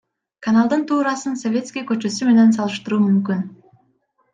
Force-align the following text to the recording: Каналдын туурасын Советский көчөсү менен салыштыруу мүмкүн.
Каналдын 0.47 0.85
туурасын 0.91 1.37
Советский 1.43 1.85
көчөсү 1.93 2.31
менен 2.33 2.59
салыштыруу 2.59 3.03
мүмкүн. 3.09 3.51